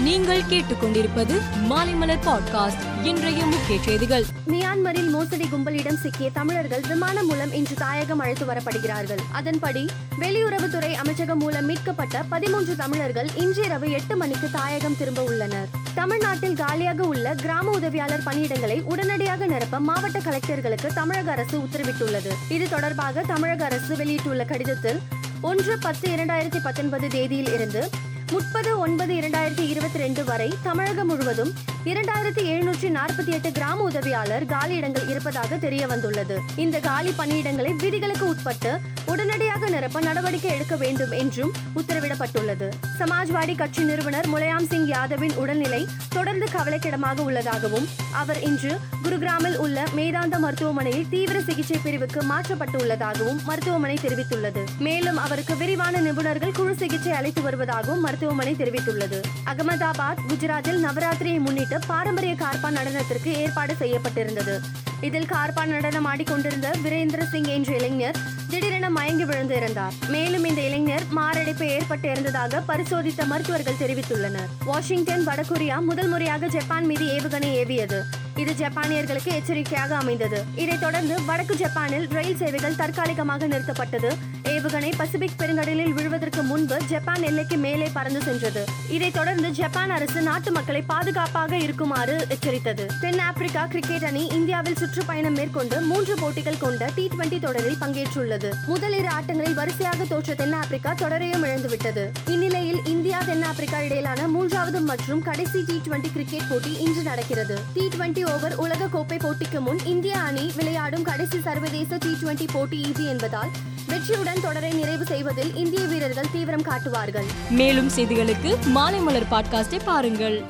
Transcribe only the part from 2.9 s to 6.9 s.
இன்றைய முக்கிய செய்திகள். மியான்மரில் மோசடி கும்பலிடம் சிக்கிய தமிழர்கள்